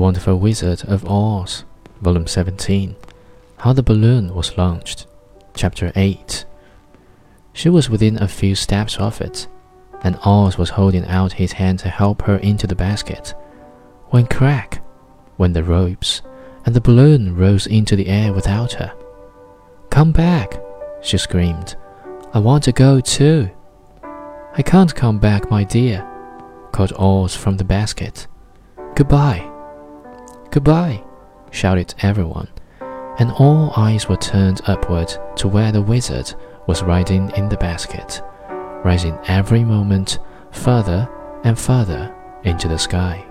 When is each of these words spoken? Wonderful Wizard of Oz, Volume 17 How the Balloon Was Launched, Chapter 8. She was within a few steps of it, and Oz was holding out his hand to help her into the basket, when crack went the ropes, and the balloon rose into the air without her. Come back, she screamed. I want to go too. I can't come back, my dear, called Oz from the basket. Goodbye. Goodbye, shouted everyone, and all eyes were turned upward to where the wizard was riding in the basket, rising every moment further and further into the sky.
Wonderful 0.00 0.38
Wizard 0.38 0.82
of 0.84 1.04
Oz, 1.06 1.64
Volume 2.00 2.26
17 2.26 2.96
How 3.58 3.74
the 3.74 3.82
Balloon 3.82 4.34
Was 4.34 4.56
Launched, 4.56 5.06
Chapter 5.54 5.92
8. 5.94 6.46
She 7.52 7.68
was 7.68 7.90
within 7.90 8.16
a 8.16 8.26
few 8.26 8.54
steps 8.54 8.96
of 8.96 9.20
it, 9.20 9.46
and 10.02 10.18
Oz 10.24 10.56
was 10.56 10.70
holding 10.70 11.04
out 11.04 11.34
his 11.34 11.52
hand 11.52 11.80
to 11.80 11.90
help 11.90 12.22
her 12.22 12.38
into 12.38 12.66
the 12.66 12.74
basket, 12.74 13.34
when 14.06 14.26
crack 14.26 14.82
went 15.36 15.52
the 15.52 15.62
ropes, 15.62 16.22
and 16.64 16.74
the 16.74 16.80
balloon 16.80 17.36
rose 17.36 17.66
into 17.66 17.94
the 17.94 18.08
air 18.08 18.32
without 18.32 18.72
her. 18.72 18.94
Come 19.90 20.12
back, 20.12 20.62
she 21.02 21.18
screamed. 21.18 21.76
I 22.32 22.38
want 22.38 22.64
to 22.64 22.72
go 22.72 23.00
too. 23.00 23.50
I 24.54 24.62
can't 24.64 24.94
come 24.94 25.18
back, 25.18 25.50
my 25.50 25.62
dear, 25.62 26.08
called 26.72 26.94
Oz 26.96 27.36
from 27.36 27.58
the 27.58 27.64
basket. 27.64 28.26
Goodbye. 28.94 29.49
Goodbye, 30.50 31.04
shouted 31.52 31.94
everyone, 32.02 32.48
and 33.20 33.30
all 33.30 33.72
eyes 33.76 34.08
were 34.08 34.16
turned 34.16 34.60
upward 34.66 35.12
to 35.36 35.46
where 35.46 35.70
the 35.70 35.80
wizard 35.80 36.34
was 36.66 36.82
riding 36.82 37.30
in 37.36 37.48
the 37.48 37.56
basket, 37.56 38.20
rising 38.84 39.16
every 39.28 39.62
moment 39.62 40.18
further 40.50 41.08
and 41.44 41.56
further 41.56 42.12
into 42.42 42.66
the 42.66 42.78
sky. 42.78 43.29